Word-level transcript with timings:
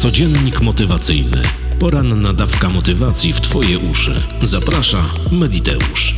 Codziennik 0.00 0.60
motywacyjny. 0.60 1.42
Poranna 1.78 2.32
dawka 2.32 2.68
motywacji 2.68 3.32
w 3.32 3.40
Twoje 3.40 3.78
uszy. 3.78 4.22
Zaprasza 4.42 5.04
Mediteusz. 5.32 6.14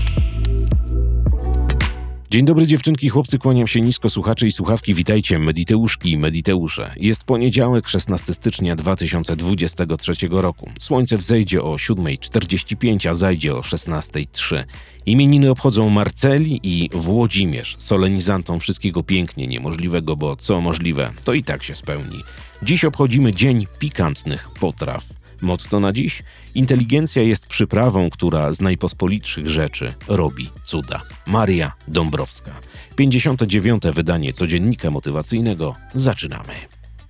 Dzień 2.30 2.44
dobry 2.44 2.66
dziewczynki, 2.66 3.08
chłopcy, 3.08 3.38
kłaniam 3.38 3.66
się 3.66 3.80
nisko, 3.80 4.08
słuchacze 4.08 4.46
i 4.46 4.52
słuchawki, 4.52 4.94
witajcie, 4.94 5.38
Mediteuszki 5.38 6.10
i 6.10 6.18
Mediteusze. 6.18 6.94
Jest 6.96 7.24
poniedziałek, 7.24 7.88
16 7.88 8.34
stycznia 8.34 8.76
2023 8.76 10.12
roku. 10.30 10.70
Słońce 10.80 11.16
wzejdzie 11.16 11.62
o 11.62 11.76
7.45, 11.76 13.08
a 13.08 13.14
zajdzie 13.14 13.54
o 13.54 13.60
16.03. 13.60 14.64
Imieniny 15.06 15.50
obchodzą 15.50 15.90
Marceli 15.90 16.60
i 16.62 16.88
Włodzimierz, 16.92 17.76
solenizantom 17.78 18.60
wszystkiego 18.60 19.02
pięknie 19.02 19.46
niemożliwego, 19.46 20.16
bo 20.16 20.36
co 20.36 20.60
możliwe, 20.60 21.12
to 21.24 21.32
i 21.32 21.44
tak 21.44 21.62
się 21.62 21.74
spełni. 21.74 22.18
Dziś 22.62 22.84
obchodzimy 22.84 23.32
Dzień 23.32 23.66
Pikantnych 23.78 24.48
Potraw. 24.60 25.04
Motto 25.40 25.80
na 25.80 25.92
dziś? 25.92 26.22
Inteligencja 26.54 27.22
jest 27.22 27.46
przyprawą, 27.46 28.10
która 28.10 28.52
z 28.52 28.60
najpospolitszych 28.60 29.48
rzeczy 29.48 29.94
robi 30.08 30.50
cuda. 30.64 31.02
Maria 31.26 31.72
Dąbrowska. 31.88 32.50
59. 32.96 33.82
wydanie 33.92 34.32
codziennika 34.32 34.90
motywacyjnego. 34.90 35.76
Zaczynamy. 35.94 36.52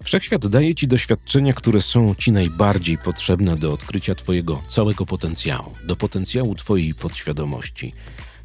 Wszechświat 0.05 0.46
daje 0.46 0.74
ci 0.74 0.88
doświadczenia, 0.88 1.52
które 1.52 1.82
są 1.82 2.15
ci 2.15 2.32
najbardziej 2.32 2.98
potrzebne 2.98 3.57
do 3.57 3.73
odkrycia 3.73 4.15
twojego 4.15 4.62
całego 4.69 5.07
potencjału, 5.07 5.74
do 5.84 5.96
potencjału 5.96 6.55
twojej 6.55 6.95
podświadomości. 6.95 7.93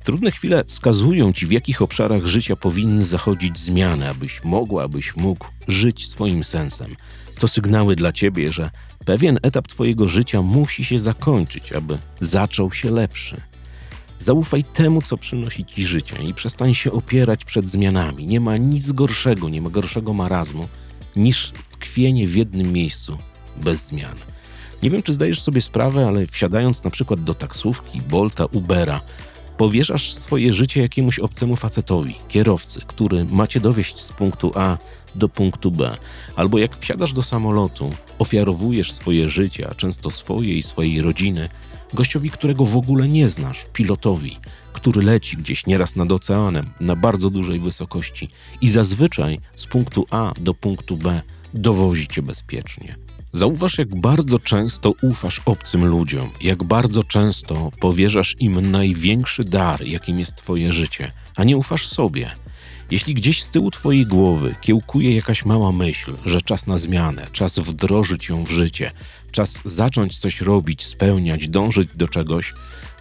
Trudne 0.08 0.32
chwile 0.32 0.64
wskazują 0.64 1.34
ci, 1.34 1.46
w 1.46 1.52
jakich 1.52 1.82
obszarach 1.82 2.26
życia 2.26 2.56
powinny 2.56 3.06
zachodzić 3.06 3.60
zmiany, 3.60 4.10
abyś 4.10 4.44
mogła, 4.44 4.84
abyś 4.84 5.16
mógł 5.16 5.48
żyć 5.68 6.08
swoim 6.08 6.44
sensem. 6.44 6.96
To 7.40 7.48
sygnały 7.48 7.96
dla 7.96 8.12
ciebie, 8.12 8.52
że 8.52 8.70
pewien 9.06 9.40
etap 9.42 9.68
twojego 9.68 10.08
życia 10.08 10.42
musi 10.42 10.86
się 10.86 11.00
zakończyć, 11.00 11.74
aby 11.74 11.98
zaczął 12.20 12.72
się 12.72 12.92
lepszy. 12.92 13.42
Zaufaj 14.20 14.64
temu, 14.64 15.02
co 15.02 15.18
przynosi 15.18 15.66
ci 15.66 15.86
życie 15.86 16.24
i 16.24 16.34
przestań 16.34 16.74
się 16.74 16.92
opierać 16.92 17.46
przed 17.46 17.72
zmianami. 17.72 18.28
Nie 18.28 18.40
ma 18.40 18.58
nic 18.58 18.92
gorszego, 18.92 19.50
nie 19.50 19.62
ma 19.62 19.70
gorszego 19.70 20.14
marazmu 20.14 20.68
niż 21.16 21.52
tkwienie 21.72 22.28
w 22.28 22.36
jednym 22.36 22.74
miejscu 22.74 23.18
bez 23.58 23.88
zmian. 23.88 24.16
Nie 24.84 24.90
wiem, 24.90 25.04
czy 25.04 25.14
zdajesz 25.14 25.42
sobie 25.42 25.62
sprawę, 25.62 26.08
ale 26.08 26.28
wsiadając 26.28 26.84
na 26.84 26.90
przykład 26.90 27.24
do 27.24 27.34
taksówki, 27.34 28.02
Bolta, 28.02 28.46
Ubera, 28.46 29.02
powierzasz 29.58 30.14
swoje 30.14 30.54
życie 30.54 30.82
jakiemuś 30.82 31.20
obcemu 31.20 31.56
facetowi, 31.56 32.16
kierowcy, 32.28 32.82
który 32.88 33.26
macie 33.26 33.60
dowieść 33.60 34.00
z 34.00 34.12
punktu 34.12 34.52
A 34.56 34.78
do 35.16 35.30
punktu 35.30 35.72
B. 35.72 35.98
Albo 36.36 36.58
jak 36.58 36.78
wsiadasz 36.78 37.14
do 37.14 37.22
samolotu, 37.22 37.90
ofiarowujesz 38.20 38.92
swoje 38.92 39.30
życie, 39.30 39.70
a 39.70 39.76
często 39.76 40.10
swoje 40.10 40.58
i 40.58 40.64
swojej 40.64 41.02
rodziny, 41.02 41.50
gościowi, 41.94 42.30
którego 42.30 42.66
w 42.66 42.78
ogóle 42.78 43.08
nie 43.08 43.30
znasz, 43.30 43.66
pilotowi, 43.74 44.38
który 44.74 45.02
leci 45.02 45.38
gdzieś 45.38 45.66
nieraz 45.66 45.96
nad 45.96 46.12
oceanem, 46.12 46.70
na 46.80 46.96
bardzo 46.96 47.30
dużej 47.30 47.60
wysokości 47.60 48.30
i 48.62 48.70
zazwyczaj 48.70 49.40
z 49.56 49.68
punktu 49.68 50.06
A 50.10 50.34
do 50.40 50.54
punktu 50.54 50.98
B 50.98 51.22
dowozi 51.58 52.08
cię 52.08 52.22
bezpiecznie. 52.22 52.96
Zauważ, 53.34 53.78
jak 53.78 53.96
bardzo 53.96 54.40
często 54.40 54.94
ufasz 55.02 55.42
obcym 55.46 55.86
ludziom, 55.86 56.30
jak 56.42 56.64
bardzo 56.64 57.04
często 57.04 57.72
powierzasz 57.80 58.36
im 58.40 58.72
największy 58.72 59.44
dar, 59.44 59.86
jakim 59.86 60.20
jest 60.20 60.36
Twoje 60.36 60.72
życie, 60.72 61.12
a 61.36 61.44
nie 61.44 61.58
ufasz 61.58 61.88
sobie. 61.88 62.32
Jeśli 62.92 63.14
gdzieś 63.14 63.44
z 63.44 63.52
tyłu 63.52 63.72
Twojej 63.72 64.06
głowy 64.06 64.56
kiełkuje 64.62 65.16
jakaś 65.16 65.46
mała 65.46 65.72
myśl, 65.72 66.14
że 66.26 66.42
czas 66.42 66.68
na 66.68 66.78
zmianę, 66.78 67.28
czas 67.32 67.60
wdrożyć 67.60 68.30
ją 68.30 68.44
w 68.44 68.52
życie, 68.52 68.92
czas 69.32 69.62
zacząć 69.66 70.20
coś 70.20 70.42
robić, 70.42 70.86
spełniać, 70.86 71.50
dążyć 71.50 71.90
do 71.96 72.08
czegoś, 72.08 72.54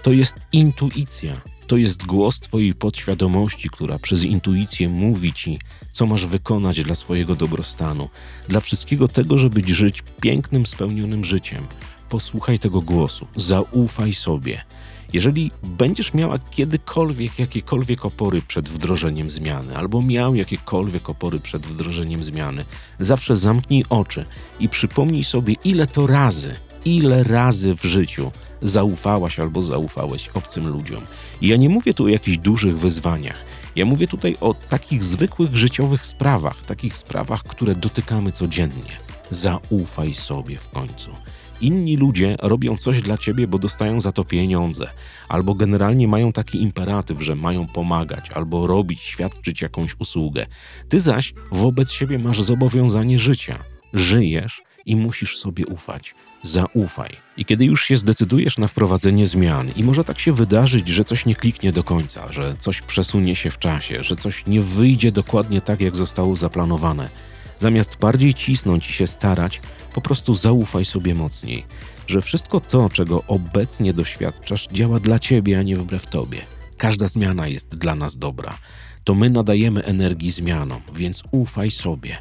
to 0.06 0.12
jest 0.12 0.36
intuicja. 0.52 1.40
To 1.66 1.76
jest 1.76 2.06
głos 2.06 2.40
Twojej 2.40 2.74
podświadomości, 2.74 3.70
która 3.70 3.98
przez 3.98 4.22
intuicję 4.22 4.88
mówi 4.88 5.32
Ci, 5.32 5.58
co 5.92 6.06
masz 6.06 6.26
wykonać 6.26 6.82
dla 6.82 6.94
swojego 6.94 7.36
dobrostanu, 7.36 8.08
dla 8.48 8.60
wszystkiego 8.60 9.08
tego, 9.08 9.38
żeby 9.38 9.74
żyć 9.74 10.02
pięknym, 10.20 10.66
spełnionym 10.66 11.24
życiem. 11.24 11.66
Posłuchaj 12.08 12.58
tego 12.58 12.80
głosu, 12.80 13.26
zaufaj 13.36 14.14
sobie. 14.14 14.64
Jeżeli 15.12 15.50
będziesz 15.62 16.14
miała 16.14 16.38
kiedykolwiek 16.38 17.38
jakiekolwiek 17.38 18.04
opory 18.04 18.42
przed 18.42 18.68
wdrożeniem 18.68 19.30
zmiany, 19.30 19.76
albo 19.76 20.02
miał 20.02 20.34
jakiekolwiek 20.34 21.10
opory 21.10 21.40
przed 21.40 21.66
wdrożeniem 21.66 22.24
zmiany, 22.24 22.64
zawsze 23.00 23.36
zamknij 23.36 23.84
oczy 23.88 24.24
i 24.60 24.68
przypomnij 24.68 25.24
sobie, 25.24 25.54
ile 25.64 25.86
to 25.86 26.06
razy, 26.06 26.56
ile 26.84 27.24
razy 27.24 27.74
w 27.74 27.84
życiu 27.84 28.32
zaufałaś 28.62 29.40
albo 29.40 29.62
zaufałeś 29.62 30.28
obcym 30.28 30.68
ludziom. 30.68 31.06
I 31.40 31.48
ja 31.48 31.56
nie 31.56 31.68
mówię 31.68 31.94
tu 31.94 32.04
o 32.04 32.08
jakichś 32.08 32.38
dużych 32.38 32.78
wyzwaniach. 32.78 33.36
Ja 33.76 33.84
mówię 33.84 34.08
tutaj 34.08 34.36
o 34.40 34.54
takich 34.54 35.04
zwykłych 35.04 35.56
życiowych 35.56 36.06
sprawach, 36.06 36.64
takich 36.64 36.96
sprawach, 36.96 37.42
które 37.42 37.74
dotykamy 37.74 38.32
codziennie. 38.32 38.92
Zaufaj 39.30 40.14
sobie 40.14 40.58
w 40.58 40.68
końcu. 40.68 41.10
Inni 41.60 41.96
ludzie 41.96 42.36
robią 42.42 42.76
coś 42.76 43.02
dla 43.02 43.18
ciebie, 43.18 43.46
bo 43.46 43.58
dostają 43.58 44.00
za 44.00 44.12
to 44.12 44.24
pieniądze, 44.24 44.90
albo 45.28 45.54
generalnie 45.54 46.08
mają 46.08 46.32
taki 46.32 46.62
imperatyw, 46.62 47.22
że 47.22 47.34
mają 47.34 47.66
pomagać, 47.66 48.30
albo 48.30 48.66
robić, 48.66 49.00
świadczyć 49.00 49.62
jakąś 49.62 49.96
usługę. 49.98 50.46
Ty 50.88 51.00
zaś 51.00 51.34
wobec 51.52 51.90
siebie 51.90 52.18
masz 52.18 52.42
zobowiązanie 52.42 53.18
życia. 53.18 53.58
Żyjesz 53.92 54.62
i 54.86 54.96
musisz 54.96 55.38
sobie 55.38 55.66
ufać. 55.66 56.14
Zaufaj. 56.42 57.16
I 57.36 57.44
kiedy 57.44 57.64
już 57.64 57.84
się 57.84 57.96
zdecydujesz 57.96 58.58
na 58.58 58.68
wprowadzenie 58.68 59.26
zmian, 59.26 59.70
i 59.76 59.84
może 59.84 60.04
tak 60.04 60.18
się 60.18 60.32
wydarzyć, 60.32 60.88
że 60.88 61.04
coś 61.04 61.26
nie 61.26 61.34
kliknie 61.34 61.72
do 61.72 61.84
końca, 61.84 62.32
że 62.32 62.56
coś 62.58 62.82
przesunie 62.82 63.36
się 63.36 63.50
w 63.50 63.58
czasie, 63.58 64.02
że 64.02 64.16
coś 64.16 64.46
nie 64.46 64.60
wyjdzie 64.60 65.12
dokładnie 65.12 65.60
tak, 65.60 65.80
jak 65.80 65.96
zostało 65.96 66.36
zaplanowane, 66.36 67.10
zamiast 67.58 67.98
bardziej 67.98 68.34
cisnąć 68.34 68.90
i 68.90 68.92
się 68.92 69.06
starać, 69.06 69.60
po 69.94 70.00
prostu 70.00 70.34
zaufaj 70.34 70.84
sobie 70.84 71.14
mocniej, 71.14 71.64
że 72.06 72.22
wszystko 72.22 72.60
to, 72.60 72.88
czego 72.88 73.22
obecnie 73.28 73.92
doświadczasz, 73.92 74.68
działa 74.72 75.00
dla 75.00 75.18
ciebie, 75.18 75.58
a 75.58 75.62
nie 75.62 75.76
wbrew 75.76 76.06
tobie. 76.06 76.38
Każda 76.76 77.08
zmiana 77.08 77.48
jest 77.48 77.76
dla 77.76 77.94
nas 77.94 78.16
dobra. 78.16 78.58
To 79.04 79.14
my 79.14 79.30
nadajemy 79.30 79.84
energii 79.84 80.30
zmianom, 80.30 80.80
więc 80.94 81.22
ufaj 81.30 81.70
sobie. 81.70 82.18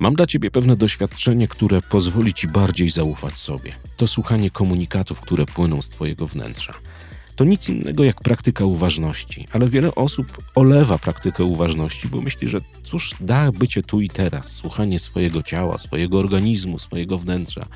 Mam 0.00 0.14
dla 0.14 0.26
ciebie 0.26 0.50
pewne 0.50 0.76
doświadczenie, 0.76 1.48
które 1.48 1.82
pozwoli 1.82 2.34
ci 2.34 2.48
bardziej 2.48 2.90
zaufać 2.90 3.36
sobie. 3.36 3.72
To 3.96 4.06
słuchanie 4.06 4.50
komunikatów, 4.50 5.20
które 5.20 5.46
płyną 5.46 5.82
z 5.82 5.88
twojego 5.88 6.26
wnętrza. 6.26 6.74
To 7.36 7.44
nic 7.44 7.68
innego 7.68 8.04
jak 8.04 8.20
praktyka 8.20 8.64
uważności, 8.64 9.48
ale 9.52 9.68
wiele 9.68 9.94
osób 9.94 10.38
olewa 10.54 10.98
praktykę 10.98 11.44
uważności, 11.44 12.08
bo 12.08 12.20
myśli, 12.20 12.48
że 12.48 12.60
cóż 12.82 13.14
da 13.20 13.52
bycie 13.52 13.82
tu 13.82 14.00
i 14.00 14.08
teraz, 14.08 14.52
słuchanie 14.52 14.98
swojego 14.98 15.42
ciała, 15.42 15.78
swojego 15.78 16.18
organizmu, 16.18 16.78
swojego 16.78 17.18
wnętrza. 17.18 17.66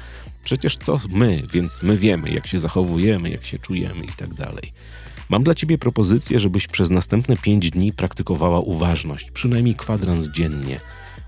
Przecież 0.45 0.77
to 0.77 0.99
my, 1.09 1.43
więc 1.53 1.83
my 1.83 1.97
wiemy, 1.97 2.31
jak 2.31 2.47
się 2.47 2.59
zachowujemy, 2.59 3.31
jak 3.31 3.45
się 3.45 3.59
czujemy 3.59 4.05
i 4.05 4.13
tak 4.17 4.35
dalej. 4.35 4.73
Mam 5.29 5.45
dla 5.45 5.55
ciebie 5.55 5.79
propozycję, 5.79 6.41
żebyś 6.41 6.67
przez 6.67 6.91
następne 6.91 7.37
pięć 7.37 7.71
dni 7.71 7.93
praktykowała 7.93 8.61
uważność, 8.61 9.31
przynajmniej 9.31 9.75
kwadrans 9.75 10.31
dziennie. 10.31 10.81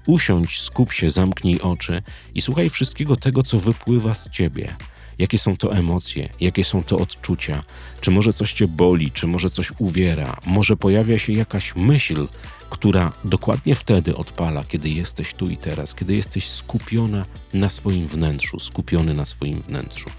Usiądź, 0.06 0.60
skup 0.60 0.92
się, 0.92 1.10
zamknij 1.10 1.60
oczy 1.60 2.02
i 2.34 2.40
słuchaj 2.40 2.70
wszystkiego 2.70 3.16
tego, 3.16 3.42
co 3.42 3.58
wypływa 3.58 4.14
z 4.14 4.30
ciebie. 4.30 4.76
Jakie 5.18 5.38
są 5.38 5.56
to 5.56 5.76
emocje, 5.76 6.28
jakie 6.40 6.64
są 6.64 6.82
to 6.82 6.96
odczucia, 6.96 7.62
czy 8.00 8.10
może 8.10 8.32
coś 8.32 8.52
cię 8.52 8.68
boli, 8.68 9.12
czy 9.12 9.26
może 9.26 9.50
coś 9.50 9.72
uwiera, 9.78 10.40
może 10.46 10.76
pojawia 10.76 11.18
się 11.18 11.32
jakaś 11.32 11.76
myśl, 11.76 12.28
która 12.70 13.12
dokładnie 13.24 13.74
wtedy 13.74 14.16
odpala, 14.16 14.64
kiedy 14.64 14.88
jesteś 14.88 15.34
tu 15.34 15.48
i 15.48 15.56
teraz, 15.56 15.94
kiedy 15.94 16.16
jesteś 16.16 16.48
skupiona 16.48 17.24
na 17.54 17.70
swoim 17.70 18.08
wnętrzu, 18.08 18.60
skupiony 18.60 19.14
na 19.14 19.24
swoim 19.24 19.62
wnętrzu. 19.62 20.10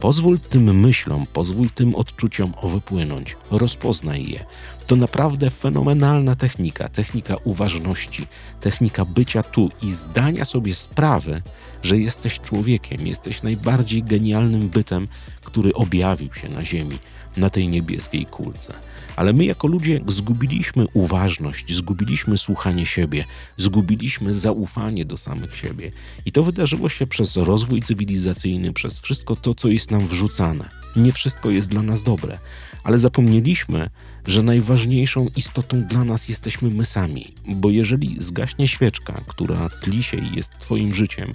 Pozwól 0.00 0.38
tym 0.38 0.80
myślom, 0.80 1.26
pozwól 1.32 1.70
tym 1.70 1.94
odczuciom 1.94 2.52
wypłynąć, 2.62 3.36
rozpoznaj 3.50 4.26
je. 4.26 4.44
To 4.86 4.96
naprawdę 4.96 5.50
fenomenalna 5.50 6.34
technika, 6.34 6.88
technika 6.88 7.36
uważności, 7.44 8.26
technika 8.60 9.04
bycia 9.04 9.42
tu 9.42 9.70
i 9.82 9.92
zdania 9.92 10.44
sobie 10.44 10.74
sprawy, 10.74 11.42
że 11.82 11.98
jesteś 11.98 12.40
człowiekiem, 12.40 13.06
jesteś 13.06 13.42
najbardziej 13.42 14.02
genialnym 14.02 14.68
bytem, 14.68 15.08
który 15.44 15.74
objawił 15.74 16.34
się 16.34 16.48
na 16.48 16.64
Ziemi, 16.64 16.98
na 17.36 17.50
tej 17.50 17.68
niebieskiej 17.68 18.26
kulce. 18.26 18.74
Ale 19.16 19.32
my 19.32 19.44
jako 19.44 19.68
ludzie 19.68 20.00
zgubiliśmy 20.08 20.86
uważność, 20.94 21.76
zgubiliśmy 21.76 22.38
słuchanie 22.38 22.86
siebie, 22.86 23.24
zgubiliśmy 23.56 24.34
zaufanie 24.34 25.04
do 25.04 25.18
samych 25.18 25.56
siebie. 25.56 25.92
I 26.26 26.32
to 26.32 26.42
wydarzyło 26.42 26.88
się 26.88 27.06
przez 27.06 27.36
rozwój 27.36 27.82
cywilizacyjny, 27.82 28.72
przez 28.72 29.00
wszystko 29.00 29.36
to, 29.36 29.54
co 29.54 29.68
jest 29.68 29.90
nam 29.90 30.06
wrzucane. 30.06 30.68
Nie 30.96 31.12
wszystko 31.12 31.50
jest 31.50 31.68
dla 31.68 31.82
nas 31.82 32.02
dobre, 32.02 32.38
ale 32.84 32.98
zapomnieliśmy, 32.98 33.90
że 34.26 34.42
najważniejszą 34.74 35.26
istotą 35.36 35.82
dla 35.82 36.04
nas 36.04 36.28
jesteśmy 36.28 36.70
my 36.70 36.86
sami, 36.86 37.34
bo 37.48 37.70
jeżeli 37.70 38.16
zgaśnie 38.18 38.68
świeczka, 38.68 39.20
która 39.26 39.68
tli 39.68 40.02
się 40.02 40.16
i 40.16 40.36
jest 40.36 40.50
Twoim 40.58 40.94
życiem, 40.94 41.32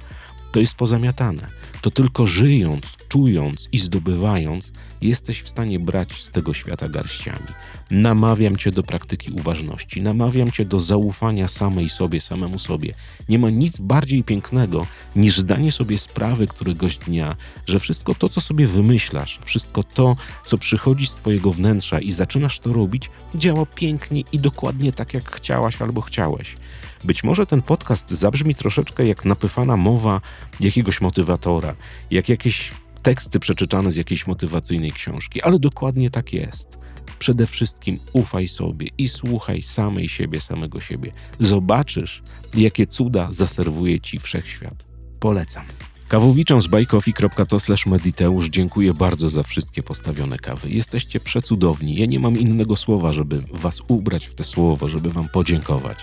to 0.51 0.59
jest 0.59 0.75
pozamiatane. 0.75 1.47
To 1.81 1.91
tylko 1.91 2.25
żyjąc, 2.25 2.97
czując 3.09 3.69
i 3.71 3.77
zdobywając, 3.77 4.71
jesteś 5.01 5.41
w 5.41 5.49
stanie 5.49 5.79
brać 5.79 6.23
z 6.23 6.31
tego 6.31 6.53
świata 6.53 6.89
garściami. 6.89 7.47
Namawiam 7.91 8.57
cię 8.57 8.71
do 8.71 8.83
praktyki 8.83 9.31
uważności, 9.31 10.01
namawiam 10.01 10.51
cię 10.51 10.65
do 10.65 10.79
zaufania 10.79 11.47
samej 11.47 11.89
sobie, 11.89 12.21
samemu 12.21 12.59
sobie. 12.59 12.93
Nie 13.29 13.39
ma 13.39 13.49
nic 13.49 13.79
bardziej 13.79 14.23
pięknego 14.23 14.87
niż 15.15 15.39
zdanie 15.39 15.71
sobie 15.71 15.97
sprawy 15.97 16.47
któregoś 16.47 16.97
dnia, 16.97 17.35
że 17.67 17.79
wszystko 17.79 18.15
to, 18.15 18.29
co 18.29 18.41
sobie 18.41 18.67
wymyślasz, 18.67 19.39
wszystko 19.45 19.83
to, 19.83 20.15
co 20.45 20.57
przychodzi 20.57 21.07
z 21.07 21.13
twojego 21.13 21.51
wnętrza 21.51 21.99
i 21.99 22.11
zaczynasz 22.11 22.59
to 22.59 22.73
robić, 22.73 23.09
działa 23.35 23.65
pięknie 23.65 24.23
i 24.31 24.39
dokładnie 24.39 24.93
tak, 24.93 25.13
jak 25.13 25.31
chciałaś 25.31 25.81
albo 25.81 26.01
chciałeś. 26.01 26.55
Być 27.03 27.23
może 27.23 27.45
ten 27.45 27.61
podcast 27.61 28.11
zabrzmi 28.11 28.55
troszeczkę 28.55 29.07
jak 29.07 29.25
napyfana 29.25 29.77
mowa 29.77 30.21
jakiegoś 30.59 31.01
motywatora, 31.01 31.75
jak 32.11 32.29
jakieś 32.29 32.71
teksty 33.03 33.39
przeczytane 33.39 33.91
z 33.91 33.95
jakiejś 33.95 34.27
motywacyjnej 34.27 34.91
książki, 34.91 35.41
ale 35.41 35.59
dokładnie 35.59 36.09
tak 36.09 36.33
jest. 36.33 36.79
Przede 37.19 37.47
wszystkim 37.47 37.99
ufaj 38.13 38.47
sobie 38.47 38.87
i 38.97 39.09
słuchaj 39.09 39.61
samej 39.61 40.09
siebie, 40.09 40.41
samego 40.41 40.81
siebie. 40.81 41.11
Zobaczysz, 41.39 42.21
jakie 42.53 42.87
cuda 42.87 43.27
zaserwuje 43.31 43.99
ci 43.99 44.19
wszechświat. 44.19 44.85
Polecam. 45.19 45.65
Kawowiczom 46.07 46.61
z 46.61 46.67
bajkofi.to 46.67 47.57
mediteusz 47.85 48.49
dziękuję 48.49 48.93
bardzo 48.93 49.29
za 49.29 49.43
wszystkie 49.43 49.83
postawione 49.83 50.37
kawy. 50.37 50.69
Jesteście 50.69 51.19
przecudowni. 51.19 51.95
Ja 51.95 52.05
nie 52.05 52.19
mam 52.19 52.39
innego 52.39 52.75
słowa, 52.75 53.13
żeby 53.13 53.43
was 53.53 53.81
ubrać 53.87 54.27
w 54.27 54.35
te 54.35 54.43
słowo, 54.43 54.89
żeby 54.89 55.09
wam 55.09 55.29
podziękować. 55.29 55.97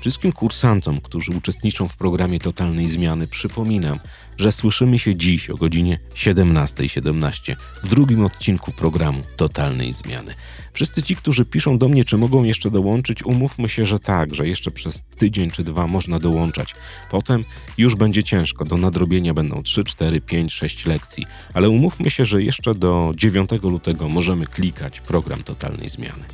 Wszystkim 0.00 0.32
kursantom, 0.32 1.00
którzy 1.00 1.32
uczestniczą 1.32 1.88
w 1.88 1.96
programie 1.96 2.38
Totalnej 2.38 2.88
Zmiany, 2.88 3.26
przypominam, 3.26 3.98
że 4.38 4.52
słyszymy 4.52 4.98
się 4.98 5.16
dziś 5.16 5.50
o 5.50 5.56
godzinie 5.56 5.98
17.17 6.14 6.88
17 6.88 7.56
w 7.82 7.88
drugim 7.88 8.24
odcinku 8.24 8.72
programu 8.72 9.22
Totalnej 9.36 9.92
Zmiany. 9.92 10.34
Wszyscy 10.72 11.02
ci, 11.02 11.16
którzy 11.16 11.44
piszą 11.44 11.78
do 11.78 11.88
mnie, 11.88 12.04
czy 12.04 12.16
mogą 12.16 12.44
jeszcze 12.44 12.70
dołączyć, 12.70 13.24
umówmy 13.24 13.68
się, 13.68 13.86
że 13.86 13.98
tak, 13.98 14.34
że 14.34 14.48
jeszcze 14.48 14.70
przez 14.70 15.02
tydzień 15.02 15.50
czy 15.50 15.64
dwa 15.64 15.86
można 15.86 16.18
dołączać. 16.18 16.74
Potem 17.10 17.44
już 17.78 17.94
będzie 17.94 18.22
ciężko, 18.22 18.64
do 18.64 18.76
nadrobienia 18.76 19.34
będą 19.34 19.62
3, 19.62 19.84
4, 19.84 20.20
5, 20.20 20.52
6 20.52 20.86
lekcji, 20.86 21.26
ale 21.54 21.70
umówmy 21.70 22.10
się, 22.10 22.24
że 22.24 22.42
jeszcze 22.42 22.74
do 22.74 23.12
9 23.16 23.50
lutego 23.62 24.08
możemy 24.08 24.46
klikać 24.46 25.00
program 25.00 25.42
Totalnej 25.42 25.90
Zmiany. 25.90 26.24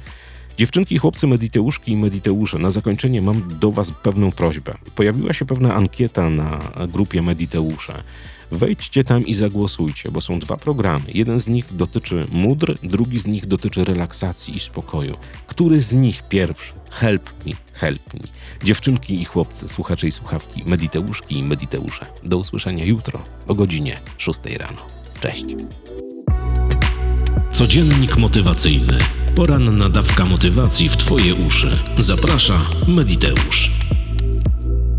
Dziewczynki 0.57 0.99
chłopcy 0.99 1.27
Mediteuszki 1.27 1.93
i 1.93 1.97
Mediteusze, 1.97 2.59
na 2.59 2.71
zakończenie 2.71 3.23
mam 3.23 3.59
do 3.61 3.73
Was 3.73 3.93
pewną 4.03 4.33
prośbę. 4.33 4.75
Pojawiła 4.95 5.33
się 5.33 5.45
pewna 5.45 5.75
ankieta 5.75 6.31
na 6.31 6.59
grupie 6.89 7.23
Mediteusze. 7.23 8.03
Wejdźcie 8.51 9.05
tam 9.05 9.27
i 9.27 9.35
zagłosujcie, 9.35 10.11
bo 10.11 10.21
są 10.21 10.39
dwa 10.39 10.57
programy. 10.57 11.05
Jeden 11.15 11.41
z 11.41 11.49
nich 11.49 11.77
dotyczy 11.77 12.27
mudr, 12.33 12.79
drugi 12.83 13.19
z 13.19 13.27
nich 13.27 13.47
dotyczy 13.47 13.85
relaksacji 13.85 14.57
i 14.57 14.61
spokoju. 14.61 15.17
Który 15.47 15.81
z 15.81 15.95
nich 15.95 16.23
pierwszy? 16.29 16.73
Help 16.91 17.47
me, 17.47 17.53
help 17.73 18.15
me. 18.15 18.21
Dziewczynki 18.65 19.21
i 19.21 19.25
chłopcy, 19.25 19.69
słuchacze 19.69 20.07
i 20.09 20.13
słuchawki, 20.13 20.63
Mediteuszki 20.67 21.39
i 21.39 21.43
Mediteusze. 21.43 22.07
Do 22.25 22.39
usłyszenia 22.39 22.85
jutro 22.85 23.23
o 23.49 23.55
godzinie 23.55 24.01
6 24.19 24.41
rano. 24.59 24.81
Cześć. 25.21 25.45
Codziennik 27.51 28.17
motywacyjny. 28.17 28.99
Poranna 29.37 29.89
dawka 29.89 30.25
motywacji 30.25 30.89
w 30.89 30.97
Twoje 30.97 31.35
uszy. 31.35 31.79
Zaprasza 31.99 32.61
Mediteusz. 32.87 33.71